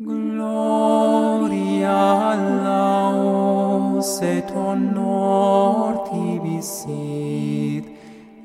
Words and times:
Gloria 0.00 1.90
laus 2.62 4.22
et 4.22 4.48
honor 4.54 6.04
tibi 6.06 6.62
sit, 6.62 7.84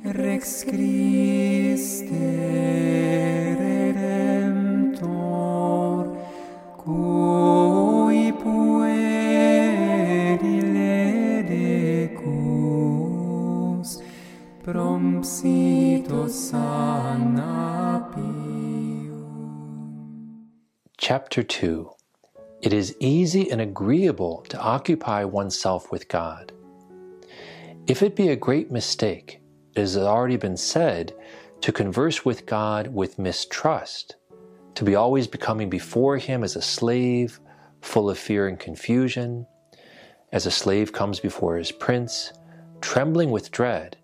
Rex 0.04 0.64
Christe 0.66 2.10
Redemptor, 3.62 4.98
cui 6.84 8.34
pueri 8.42 9.36
ledecus, 10.74 12.30
prompsi 14.64 15.63
Chapter 21.06 21.44
2 21.44 21.92
It 22.62 22.72
is 22.72 22.96
easy 22.98 23.52
and 23.52 23.60
agreeable 23.60 24.46
to 24.48 24.58
occupy 24.58 25.26
oneself 25.26 25.92
with 25.92 26.08
God. 26.08 26.54
If 27.88 28.02
it 28.02 28.16
be 28.16 28.30
a 28.30 28.38
great 28.38 28.72
mistake, 28.72 29.42
it 29.76 29.82
has 29.82 29.98
already 29.98 30.38
been 30.38 30.56
said, 30.56 31.14
to 31.60 31.74
converse 31.74 32.24
with 32.24 32.46
God 32.46 32.88
with 32.88 33.20
mistrust, 33.20 34.16
to 34.76 34.86
be 34.86 34.96
always 34.96 35.28
becoming 35.28 35.70
before 35.70 36.18
Him 36.20 36.42
as 36.42 36.56
a 36.56 36.62
slave, 36.62 37.38
full 37.82 38.10
of 38.10 38.18
fear 38.18 38.48
and 38.48 38.58
confusion, 38.58 39.46
as 40.32 40.46
a 40.46 40.52
slave 40.52 40.94
comes 40.94 41.20
before 41.20 41.58
his 41.58 41.74
prince, 41.74 42.32
trembling 42.80 43.30
with 43.30 43.52
dread. 43.52 43.98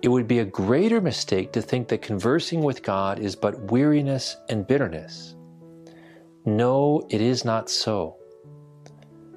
It 0.00 0.08
would 0.08 0.26
be 0.26 0.38
a 0.38 0.46
greater 0.46 1.02
mistake 1.02 1.52
to 1.52 1.60
think 1.60 1.88
that 1.88 2.00
conversing 2.00 2.62
with 2.62 2.82
God 2.82 3.18
is 3.18 3.36
but 3.36 3.70
weariness 3.70 4.38
and 4.48 4.66
bitterness. 4.66 5.34
No, 6.44 7.06
it 7.08 7.20
is 7.20 7.44
not 7.44 7.70
so. 7.70 8.16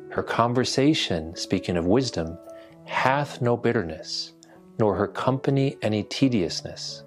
Her 0.10 0.24
conversation, 0.24 1.36
speaking 1.36 1.78
of 1.78 1.86
wisdom, 1.86 2.38
hath 2.86 3.42
no 3.42 3.56
bitterness, 3.56 4.34
nor 4.80 4.96
her 4.96 5.08
company 5.08 5.78
any 5.84 6.04
tediousness. 6.04 7.04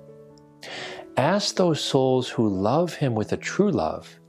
Ask 1.17 1.57
those 1.57 1.81
souls 1.81 2.29
who 2.29 2.49
love 2.49 2.95
him 2.95 3.17
with 3.17 3.33
a 3.33 3.37
true 3.37 3.73
love, 3.73 4.21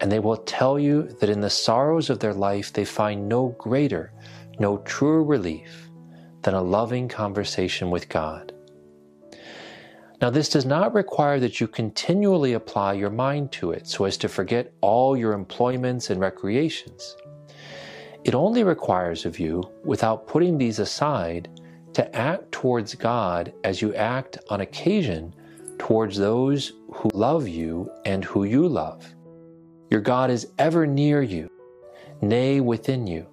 and 0.00 0.12
they 0.12 0.18
will 0.18 0.36
tell 0.36 0.78
you 0.78 1.04
that 1.20 1.30
in 1.30 1.40
the 1.40 1.48
sorrows 1.48 2.10
of 2.10 2.18
their 2.18 2.34
life 2.34 2.72
they 2.72 2.84
find 2.84 3.26
no 3.26 3.54
greater, 3.58 4.12
no 4.58 4.78
truer 4.78 5.22
relief 5.22 5.90
than 6.42 6.52
a 6.52 6.62
loving 6.62 7.08
conversation 7.08 7.90
with 7.90 8.10
God. 8.10 8.52
Now, 10.20 10.30
this 10.30 10.48
does 10.48 10.64
not 10.64 10.94
require 10.94 11.38
that 11.40 11.60
you 11.60 11.68
continually 11.68 12.54
apply 12.54 12.94
your 12.94 13.10
mind 13.10 13.52
to 13.52 13.72
it 13.72 13.86
so 13.86 14.06
as 14.06 14.16
to 14.18 14.28
forget 14.28 14.72
all 14.80 15.16
your 15.16 15.32
employments 15.32 16.08
and 16.08 16.20
recreations. 16.20 17.16
It 18.24 18.34
only 18.34 18.64
requires 18.64 19.26
of 19.26 19.38
you, 19.38 19.62
without 19.84 20.26
putting 20.26 20.56
these 20.56 20.78
aside, 20.78 21.48
to 21.92 22.16
act 22.16 22.50
towards 22.50 22.94
God 22.94 23.52
as 23.62 23.82
you 23.82 23.94
act 23.94 24.38
on 24.48 24.62
occasion 24.62 25.34
towards 25.78 26.16
those 26.16 26.72
who 26.92 27.10
love 27.12 27.46
you 27.46 27.90
and 28.04 28.24
who 28.24 28.44
you 28.44 28.66
love. 28.66 29.06
Your 29.90 30.00
God 30.00 30.30
is 30.30 30.48
ever 30.58 30.86
near 30.86 31.22
you, 31.22 31.50
nay, 32.22 32.60
within 32.60 33.06
you. 33.06 33.26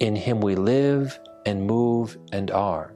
In 0.00 0.14
Him 0.14 0.40
we 0.40 0.54
live 0.54 1.18
and 1.46 1.66
move 1.66 2.18
and 2.32 2.50
are. 2.50 2.95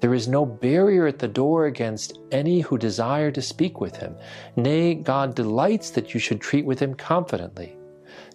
There 0.00 0.14
is 0.14 0.28
no 0.28 0.46
barrier 0.46 1.06
at 1.06 1.18
the 1.18 1.28
door 1.28 1.66
against 1.66 2.18
any 2.30 2.60
who 2.60 2.78
desire 2.78 3.30
to 3.32 3.42
speak 3.42 3.80
with 3.80 3.96
him. 3.96 4.14
Nay, 4.56 4.94
God 4.94 5.34
delights 5.34 5.90
that 5.90 6.14
you 6.14 6.20
should 6.20 6.40
treat 6.40 6.64
with 6.64 6.78
him 6.78 6.94
confidently. 6.94 7.76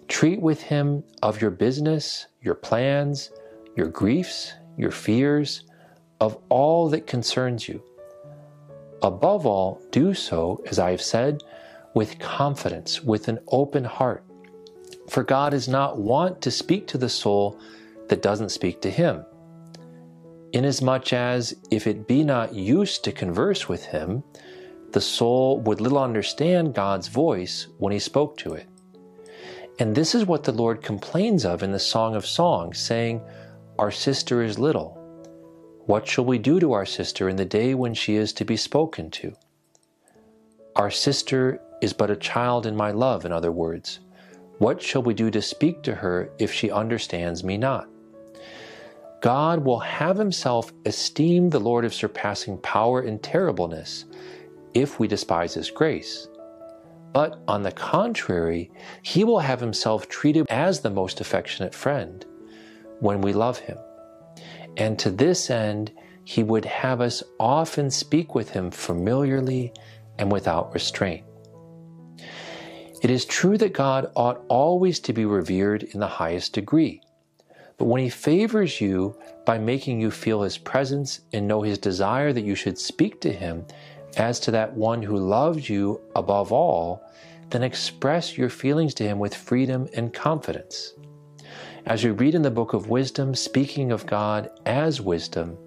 Treat 0.08 0.40
with 0.40 0.60
him 0.60 1.02
of 1.22 1.40
your 1.40 1.50
business, 1.50 2.26
your 2.42 2.54
plans, 2.54 3.30
your 3.76 3.88
griefs, 3.88 4.52
your 4.76 4.90
fears, 4.90 5.64
of 6.20 6.38
all 6.48 6.88
that 6.90 7.06
concerns 7.06 7.68
you. 7.68 7.82
Above 9.02 9.46
all, 9.46 9.80
do 9.90 10.14
so, 10.14 10.62
as 10.66 10.78
I 10.78 10.90
have 10.90 11.02
said, 11.02 11.42
with 11.94 12.18
confidence, 12.18 13.02
with 13.02 13.28
an 13.28 13.38
open 13.48 13.84
heart. 13.84 14.24
For 15.08 15.22
God 15.22 15.54
is 15.54 15.68
not 15.68 15.98
wont 15.98 16.40
to 16.42 16.50
speak 16.50 16.86
to 16.88 16.98
the 16.98 17.08
soul 17.08 17.58
that 18.08 18.22
doesn't 18.22 18.50
speak 18.50 18.80
to 18.82 18.90
him 18.90 19.24
inasmuch 20.54 21.12
as 21.12 21.54
if 21.70 21.86
it 21.86 22.06
be 22.06 22.22
not 22.22 22.54
used 22.54 23.04
to 23.04 23.12
converse 23.12 23.68
with 23.68 23.84
him, 23.84 24.22
the 24.92 25.00
soul 25.00 25.60
would 25.60 25.80
little 25.80 25.98
understand 25.98 26.74
God's 26.74 27.08
voice 27.08 27.66
when 27.78 27.92
he 27.92 27.98
spoke 27.98 28.36
to 28.38 28.54
it. 28.54 28.68
And 29.80 29.94
this 29.94 30.14
is 30.14 30.24
what 30.24 30.44
the 30.44 30.52
Lord 30.52 30.82
complains 30.82 31.44
of 31.44 31.64
in 31.64 31.72
the 31.72 31.80
Song 31.80 32.14
of 32.14 32.24
Songs, 32.24 32.78
saying, 32.78 33.20
Our 33.80 33.90
sister 33.90 34.42
is 34.42 34.56
little. 34.56 34.96
What 35.86 36.06
shall 36.06 36.24
we 36.24 36.38
do 36.38 36.60
to 36.60 36.72
our 36.72 36.86
sister 36.86 37.28
in 37.28 37.34
the 37.34 37.44
day 37.44 37.74
when 37.74 37.92
she 37.92 38.14
is 38.14 38.32
to 38.34 38.44
be 38.44 38.56
spoken 38.56 39.10
to? 39.10 39.34
Our 40.76 40.90
sister 40.90 41.60
is 41.82 41.92
but 41.92 42.12
a 42.12 42.16
child 42.16 42.64
in 42.64 42.76
my 42.76 42.92
love, 42.92 43.24
in 43.24 43.32
other 43.32 43.50
words. 43.50 43.98
What 44.58 44.80
shall 44.80 45.02
we 45.02 45.14
do 45.14 45.32
to 45.32 45.42
speak 45.42 45.82
to 45.82 45.96
her 45.96 46.30
if 46.38 46.52
she 46.52 46.70
understands 46.70 47.42
me 47.42 47.58
not? 47.58 47.88
God 49.24 49.64
will 49.64 49.78
have 49.78 50.18
himself 50.18 50.70
esteem 50.84 51.48
the 51.48 51.58
Lord 51.58 51.86
of 51.86 51.94
surpassing 51.94 52.58
power 52.58 53.00
and 53.00 53.22
terribleness 53.22 54.04
if 54.74 55.00
we 55.00 55.08
despise 55.08 55.54
his 55.54 55.70
grace. 55.70 56.28
But 57.14 57.42
on 57.48 57.62
the 57.62 57.72
contrary, 57.72 58.70
he 59.00 59.24
will 59.24 59.38
have 59.38 59.60
himself 59.60 60.10
treated 60.10 60.44
as 60.50 60.80
the 60.80 60.90
most 60.90 61.22
affectionate 61.22 61.74
friend 61.74 62.22
when 63.00 63.22
we 63.22 63.32
love 63.32 63.58
him. 63.58 63.78
And 64.76 64.98
to 64.98 65.10
this 65.10 65.48
end, 65.48 65.90
he 66.24 66.42
would 66.42 66.66
have 66.66 67.00
us 67.00 67.22
often 67.40 67.90
speak 67.90 68.34
with 68.34 68.50
him 68.50 68.70
familiarly 68.70 69.72
and 70.18 70.30
without 70.30 70.74
restraint. 70.74 71.24
It 73.02 73.08
is 73.08 73.24
true 73.24 73.56
that 73.56 73.72
God 73.72 74.12
ought 74.16 74.44
always 74.50 75.00
to 75.00 75.14
be 75.14 75.24
revered 75.24 75.82
in 75.82 76.00
the 76.00 76.06
highest 76.06 76.52
degree. 76.52 77.00
But 77.76 77.86
when 77.86 78.00
He 78.02 78.08
favors 78.08 78.80
you 78.80 79.16
by 79.44 79.58
making 79.58 80.00
you 80.00 80.10
feel 80.10 80.42
His 80.42 80.58
presence 80.58 81.20
and 81.32 81.48
know 81.48 81.62
His 81.62 81.78
desire 81.78 82.32
that 82.32 82.44
you 82.44 82.54
should 82.54 82.78
speak 82.78 83.20
to 83.22 83.32
Him 83.32 83.66
as 84.16 84.38
to 84.40 84.50
that 84.52 84.72
one 84.74 85.02
who 85.02 85.16
loves 85.16 85.68
you 85.68 86.00
above 86.14 86.52
all, 86.52 87.02
then 87.50 87.62
express 87.62 88.38
your 88.38 88.48
feelings 88.48 88.94
to 88.94 89.04
Him 89.04 89.18
with 89.18 89.34
freedom 89.34 89.88
and 89.94 90.12
confidence. 90.12 90.94
As 91.86 92.02
we 92.02 92.10
read 92.10 92.34
in 92.34 92.42
the 92.42 92.50
book 92.50 92.72
of 92.72 92.88
wisdom, 92.88 93.34
speaking 93.34 93.92
of 93.92 94.06
God 94.06 94.50
as 94.64 95.00
wisdom, 95.00 95.58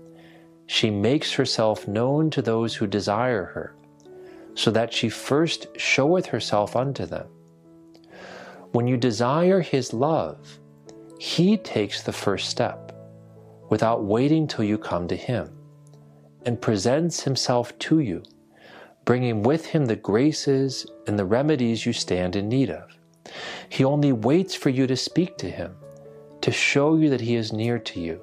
she 0.66 0.90
makes 0.90 1.31
herself 1.34 1.88
known 1.88 2.29
to 2.31 2.41
those 2.41 2.75
who 2.75 2.88
desire 2.88 3.46
her, 3.46 3.75
so 4.56 4.72
that 4.72 4.91
she 4.91 5.09
first 5.09 5.67
showeth 5.78 6.25
herself 6.25 6.75
unto 6.75 7.06
them. 7.06 7.28
When 8.72 8.88
you 8.88 8.97
desire 8.97 9.62
His 9.62 9.94
love, 9.94 10.59
he 11.19 11.57
takes 11.57 12.03
the 12.03 12.13
first 12.13 12.50
step 12.50 12.91
without 13.69 14.03
waiting 14.03 14.47
till 14.47 14.63
you 14.63 14.78
come 14.78 15.07
to 15.07 15.16
Him 15.16 15.51
and 16.45 16.61
presents 16.61 17.23
Himself 17.23 17.78
to 17.79 18.00
you, 18.00 18.23
bringing 19.03 19.41
with 19.44 19.66
Him 19.66 19.85
the 19.85 19.95
graces 19.95 20.85
and 21.07 21.17
the 21.17 21.25
remedies 21.25 21.85
you 21.85 21.94
stand 21.94 22.35
in 22.35 22.47
need 22.47 22.69
of. 22.69 22.97
He 23.69 23.83
only 23.83 24.11
waits 24.11 24.55
for 24.55 24.69
you 24.69 24.88
to 24.88 24.95
speak 24.95 25.38
to 25.38 25.50
Him, 25.50 25.75
to 26.41 26.51
show 26.51 26.95
you 26.95 27.09
that 27.09 27.22
He 27.22 27.35
is 27.35 27.51
near 27.51 27.79
to 27.79 27.99
you, 27.99 28.22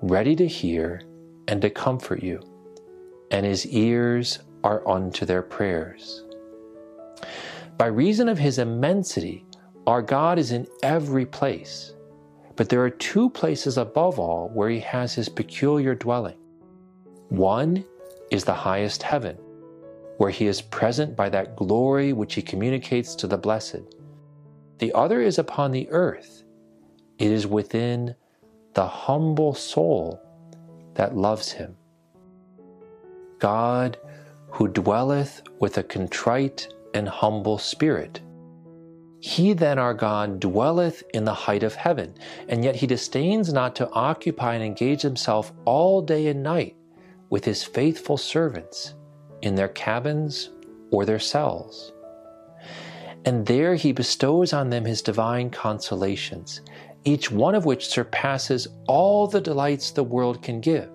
ready 0.00 0.34
to 0.36 0.46
hear 0.46 1.02
and 1.48 1.60
to 1.62 1.70
comfort 1.70 2.22
you, 2.22 2.40
and 3.30 3.44
His 3.44 3.66
ears 3.66 4.38
are 4.64 4.86
unto 4.88 5.26
their 5.26 5.42
prayers. 5.42 6.24
By 7.76 7.86
reason 7.86 8.28
of 8.28 8.38
His 8.38 8.58
immensity, 8.58 9.44
our 9.86 10.00
God 10.00 10.38
is 10.38 10.50
in 10.50 10.66
every 10.82 11.26
place 11.26 11.92
but 12.56 12.68
there 12.68 12.82
are 12.82 12.90
two 12.90 13.28
places 13.30 13.76
above 13.76 14.18
all 14.18 14.48
where 14.48 14.70
he 14.70 14.80
has 14.80 15.14
his 15.14 15.28
peculiar 15.28 15.94
dwelling. 15.94 16.36
One 17.28 17.84
is 18.30 18.44
the 18.44 18.54
highest 18.54 19.02
heaven, 19.02 19.36
where 20.16 20.30
he 20.30 20.46
is 20.46 20.62
present 20.62 21.14
by 21.14 21.28
that 21.28 21.54
glory 21.54 22.12
which 22.12 22.34
he 22.34 22.42
communicates 22.42 23.14
to 23.16 23.26
the 23.26 23.36
blessed. 23.36 23.82
The 24.78 24.92
other 24.94 25.20
is 25.20 25.38
upon 25.38 25.72
the 25.72 25.88
earth. 25.90 26.44
It 27.18 27.30
is 27.30 27.46
within 27.46 28.14
the 28.74 28.86
humble 28.86 29.54
soul 29.54 30.20
that 30.94 31.16
loves 31.16 31.52
him. 31.52 31.76
God, 33.38 33.98
who 34.48 34.68
dwelleth 34.68 35.42
with 35.60 35.76
a 35.76 35.82
contrite 35.82 36.68
and 36.94 37.08
humble 37.08 37.58
spirit, 37.58 38.20
he 39.20 39.54
then, 39.54 39.78
our 39.78 39.94
God, 39.94 40.40
dwelleth 40.40 41.02
in 41.14 41.24
the 41.24 41.34
height 41.34 41.62
of 41.62 41.74
heaven, 41.74 42.14
and 42.48 42.62
yet 42.62 42.76
he 42.76 42.86
disdains 42.86 43.52
not 43.52 43.74
to 43.76 43.90
occupy 43.90 44.54
and 44.54 44.62
engage 44.62 45.02
himself 45.02 45.52
all 45.64 46.02
day 46.02 46.28
and 46.28 46.42
night 46.42 46.76
with 47.30 47.44
his 47.44 47.64
faithful 47.64 48.16
servants 48.16 48.94
in 49.42 49.54
their 49.54 49.68
cabins 49.68 50.50
or 50.90 51.04
their 51.04 51.18
cells. 51.18 51.92
And 53.24 53.44
there 53.46 53.74
he 53.74 53.92
bestows 53.92 54.52
on 54.52 54.70
them 54.70 54.84
his 54.84 55.02
divine 55.02 55.50
consolations, 55.50 56.60
each 57.04 57.30
one 57.30 57.54
of 57.54 57.64
which 57.64 57.88
surpasses 57.88 58.68
all 58.86 59.26
the 59.26 59.40
delights 59.40 59.90
the 59.90 60.04
world 60.04 60.42
can 60.42 60.60
give, 60.60 60.90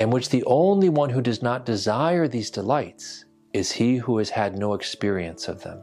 and 0.00 0.12
which 0.12 0.30
the 0.30 0.44
only 0.44 0.88
one 0.88 1.10
who 1.10 1.20
does 1.20 1.42
not 1.42 1.66
desire 1.66 2.28
these 2.28 2.50
delights 2.50 3.24
is 3.52 3.72
he 3.72 3.96
who 3.96 4.18
has 4.18 4.30
had 4.30 4.56
no 4.56 4.74
experience 4.74 5.48
of 5.48 5.62
them. 5.62 5.82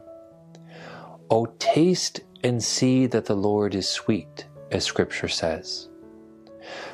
O 1.30 1.46
taste 1.58 2.20
and 2.42 2.62
see 2.62 3.06
that 3.06 3.24
the 3.24 3.34
Lord 3.34 3.74
is 3.74 3.88
sweet, 3.88 4.46
as 4.70 4.84
Scripture 4.84 5.28
says. 5.28 5.88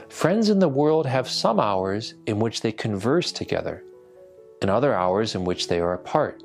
Friends 0.08 0.50
in 0.50 0.58
the 0.58 0.68
world 0.68 1.06
have 1.06 1.28
some 1.28 1.60
hours 1.60 2.14
in 2.26 2.38
which 2.38 2.60
they 2.60 2.72
converse 2.72 3.32
together, 3.32 3.84
and 4.60 4.70
other 4.70 4.94
hours 4.94 5.34
in 5.34 5.44
which 5.44 5.68
they 5.68 5.80
are 5.80 5.94
apart. 5.94 6.42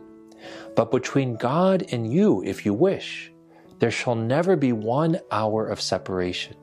But 0.75 0.91
between 0.91 1.35
God 1.35 1.85
and 1.91 2.11
you, 2.11 2.43
if 2.43 2.65
you 2.65 2.73
wish, 2.73 3.31
there 3.79 3.91
shall 3.91 4.15
never 4.15 4.55
be 4.55 4.71
one 4.71 5.19
hour 5.31 5.67
of 5.67 5.81
separation. 5.81 6.55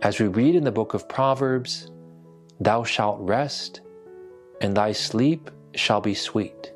As 0.00 0.18
we 0.18 0.26
read 0.26 0.54
in 0.54 0.64
the 0.64 0.72
book 0.72 0.94
of 0.94 1.08
Proverbs, 1.08 1.90
Thou 2.60 2.84
shalt 2.84 3.18
rest, 3.20 3.80
and 4.60 4.76
thy 4.76 4.92
sleep 4.92 5.50
shall 5.74 6.00
be 6.00 6.14
sweet. 6.14 6.72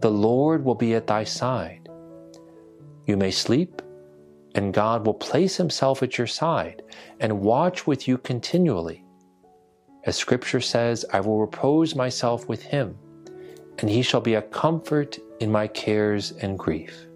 The 0.00 0.10
Lord 0.10 0.64
will 0.64 0.74
be 0.74 0.94
at 0.94 1.06
thy 1.06 1.24
side. 1.24 1.79
You 3.10 3.16
may 3.16 3.32
sleep, 3.32 3.82
and 4.54 4.72
God 4.72 5.04
will 5.04 5.14
place 5.14 5.56
himself 5.56 6.00
at 6.00 6.16
your 6.16 6.28
side 6.28 6.82
and 7.18 7.40
watch 7.40 7.84
with 7.84 8.06
you 8.06 8.16
continually. 8.16 9.04
As 10.04 10.14
Scripture 10.14 10.60
says, 10.60 11.04
I 11.12 11.18
will 11.18 11.40
repose 11.40 11.96
myself 11.96 12.48
with 12.48 12.62
him, 12.62 12.96
and 13.80 13.90
he 13.90 14.02
shall 14.02 14.20
be 14.20 14.34
a 14.34 14.42
comfort 14.42 15.18
in 15.40 15.50
my 15.50 15.66
cares 15.66 16.30
and 16.40 16.56
grief. 16.56 17.08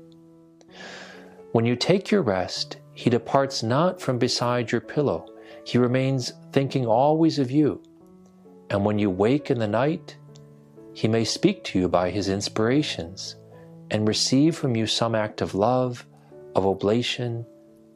When 1.53 1.65
you 1.65 1.77
take 1.77 2.11
your 2.11 2.23
rest, 2.23 2.79
he 2.95 3.09
departs 3.09 3.63
not 3.63 4.01
from 4.01 4.19
beside 4.19 4.73
your 4.73 4.81
pillow. 4.81 5.27
He 5.63 5.79
remains 5.79 6.33
thinking 6.51 6.87
always 6.87 7.39
of 7.39 7.53
you. 7.53 7.81
And 8.69 8.85
when 8.85 8.99
you 8.99 9.11
wake 9.11 9.49
in 9.49 9.61
the 9.61 9.69
night, 9.69 10.17
he 10.93 11.07
may 11.07 11.25
speak 11.25 11.63
to 11.67 11.79
you 11.79 11.89
by 11.89 12.11
his 12.11 12.29
inspirations 12.29 13.37
and 13.91 14.09
receive 14.09 14.57
from 14.57 14.77
you 14.77 14.87
some 14.87 15.15
act 15.15 15.41
of 15.41 15.55
love, 15.55 16.07
of 16.55 16.67
oblation, 16.67 17.47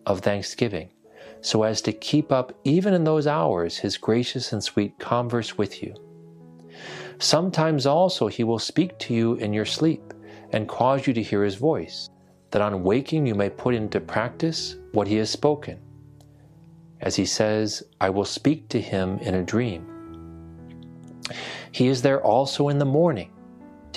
of 0.07 0.21
thanksgiving, 0.21 0.91
so 1.41 1.63
as 1.63 1.81
to 1.83 1.93
keep 1.93 2.33
up 2.33 2.53
even 2.65 2.95
in 2.95 3.05
those 3.05 3.27
hours 3.27 3.79
his 3.79 3.97
gracious 3.97 4.53
and 4.53 4.63
sweet 4.63 4.99
converse 4.99 5.57
with 5.57 5.83
you. 5.83 5.95
Sometimes 7.19 7.87
also 7.87 8.29
he 8.29 8.45
will 8.45 8.59
speak 8.59 8.99
to 8.99 9.15
you 9.15 9.35
in 9.35 9.53
your 9.53 9.65
sleep 9.65 10.15
and 10.53 10.69
cause 10.69 11.07
you 11.07 11.13
to 11.13 11.23
hear 11.23 11.45
his 11.45 11.57
voice 11.57 12.09
that 12.51 12.63
on 12.63 12.83
waking 12.83 13.27
you 13.27 13.35
may 13.35 13.51
put 13.51 13.75
into 13.75 14.01
practice 14.01 14.77
what 14.93 15.07
he 15.07 15.17
has 15.17 15.29
spoken. 15.31 15.79
As 17.01 17.15
he 17.15 17.27
says, 17.27 17.83
I 18.01 18.11
will 18.11 18.25
speak 18.25 18.69
to 18.71 18.81
him 18.81 19.19
in 19.19 19.35
a 19.35 19.45
dream. 19.45 19.87
He 21.73 21.89
is 21.89 22.03
there 22.03 22.23
also 22.23 22.69
in 22.69 22.79
the 22.79 22.85
morning 22.85 23.31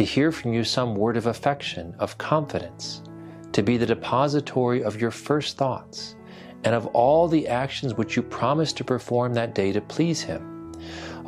to 0.01 0.05
hear 0.05 0.31
from 0.31 0.51
you 0.51 0.63
some 0.63 0.95
word 0.95 1.15
of 1.15 1.27
affection, 1.27 1.93
of 1.99 2.17
confidence, 2.17 3.03
to 3.51 3.61
be 3.61 3.77
the 3.77 3.85
depository 3.85 4.83
of 4.83 4.99
your 4.99 5.11
first 5.11 5.57
thoughts, 5.57 6.15
and 6.63 6.73
of 6.73 6.87
all 6.87 7.27
the 7.27 7.47
actions 7.47 7.93
which 7.93 8.15
you 8.15 8.23
promise 8.23 8.73
to 8.73 8.83
perform 8.83 9.31
that 9.31 9.53
day 9.53 9.71
to 9.71 9.79
please 9.79 10.19
him, 10.19 10.71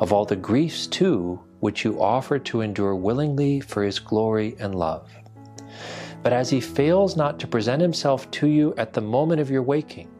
of 0.00 0.12
all 0.12 0.24
the 0.24 0.34
griefs 0.34 0.88
too 0.88 1.38
which 1.60 1.84
you 1.84 2.02
offer 2.02 2.36
to 2.36 2.62
endure 2.62 2.96
willingly 2.96 3.60
for 3.60 3.84
his 3.84 4.00
glory 4.00 4.56
and 4.58 4.74
love. 4.74 5.08
But 6.24 6.32
as 6.32 6.50
he 6.50 6.60
fails 6.60 7.16
not 7.16 7.38
to 7.38 7.46
present 7.46 7.80
himself 7.80 8.28
to 8.32 8.48
you 8.48 8.74
at 8.76 8.92
the 8.92 9.00
moment 9.00 9.40
of 9.40 9.50
your 9.52 9.62
waking, 9.62 10.10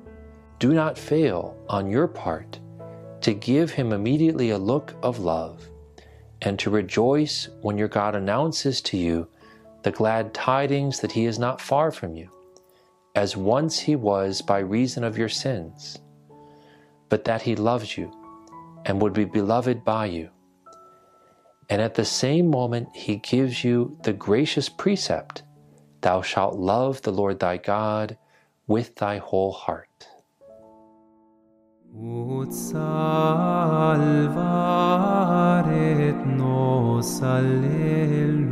do 0.60 0.72
not 0.72 0.96
fail 0.96 1.56
on 1.68 1.90
your 1.90 2.06
part 2.06 2.60
to 3.22 3.34
give 3.34 3.72
him 3.72 3.92
immediately 3.92 4.50
a 4.50 4.58
look 4.58 4.94
of 5.02 5.18
love 5.18 5.68
and 6.44 6.58
to 6.58 6.70
rejoice 6.70 7.49
when 7.62 7.76
your 7.79 7.88
God 7.88 8.14
announces 8.14 8.81
to 8.82 8.96
you 8.96 9.26
the 9.82 9.91
glad 9.91 10.32
tidings 10.32 11.00
that 11.00 11.12
he 11.12 11.25
is 11.25 11.38
not 11.38 11.61
far 11.61 11.91
from 11.91 12.14
you, 12.14 12.31
as 13.14 13.37
once 13.37 13.79
he 13.81 13.96
was 13.96 14.41
by 14.43 14.58
reason 14.58 15.02
of 15.05 15.19
your 15.19 15.29
sins, 15.29 15.99
but 17.08 17.25
that 17.25 17.43
he 17.43 17.56
loves 17.56 17.96
you 17.96 18.12
and 18.85 19.00
would 19.00 19.14
be 19.14 19.25
beloved 19.25 19.85
by 19.85 20.06
you. 20.06 20.29
And 21.70 21.81
at 21.81 21.94
the 21.94 22.05
same 22.05 22.50
moment, 22.50 22.88
he 22.94 23.17
gives 23.17 23.64
you 23.64 23.99
the 24.05 24.12
gracious 24.12 24.69
precept 24.69 25.43
Thou 26.02 26.20
shalt 26.20 26.56
love 26.56 27.00
the 27.00 27.12
Lord 27.12 27.41
thy 27.41 27.56
God 27.56 28.19
with 28.67 28.96
thy 28.96 29.17
whole 29.17 29.52
heart. 29.52 30.06
Ut 31.96 32.52
salvaret 32.52 34.29
nos, 37.04 37.22
alleluia. 37.22 38.44